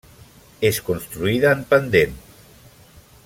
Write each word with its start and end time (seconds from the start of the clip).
És 0.69 0.79
construïda 0.87 1.53
en 1.57 1.63
pendent. 1.75 2.17